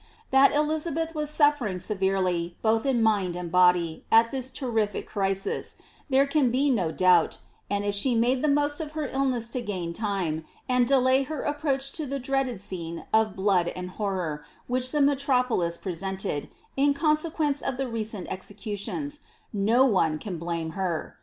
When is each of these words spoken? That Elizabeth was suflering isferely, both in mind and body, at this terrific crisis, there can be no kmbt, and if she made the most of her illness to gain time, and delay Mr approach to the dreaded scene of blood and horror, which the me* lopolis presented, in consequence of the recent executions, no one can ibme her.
That 0.31 0.51
Elizabeth 0.55 1.13
was 1.13 1.29
suflering 1.29 1.75
isferely, 1.75 2.55
both 2.63 2.87
in 2.87 3.03
mind 3.03 3.35
and 3.35 3.51
body, 3.51 4.03
at 4.11 4.31
this 4.31 4.49
terrific 4.49 5.05
crisis, 5.05 5.75
there 6.09 6.25
can 6.25 6.49
be 6.49 6.71
no 6.71 6.91
kmbt, 6.91 7.37
and 7.69 7.85
if 7.85 7.93
she 7.93 8.15
made 8.15 8.41
the 8.41 8.47
most 8.47 8.81
of 8.81 8.93
her 8.93 9.05
illness 9.09 9.47
to 9.49 9.61
gain 9.61 9.93
time, 9.93 10.43
and 10.67 10.87
delay 10.87 11.23
Mr 11.25 11.47
approach 11.47 11.91
to 11.91 12.07
the 12.07 12.17
dreaded 12.17 12.59
scene 12.59 13.05
of 13.13 13.35
blood 13.35 13.67
and 13.75 13.91
horror, 13.91 14.43
which 14.65 14.91
the 14.91 15.01
me* 15.01 15.13
lopolis 15.13 15.79
presented, 15.79 16.49
in 16.75 16.95
consequence 16.95 17.61
of 17.61 17.77
the 17.77 17.87
recent 17.87 18.25
executions, 18.31 19.19
no 19.53 19.85
one 19.85 20.17
can 20.17 20.39
ibme 20.39 20.71
her. 20.71 21.19